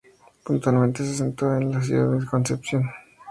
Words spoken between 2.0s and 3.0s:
de Concepción.